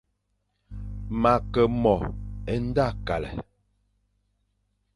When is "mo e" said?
1.81-2.55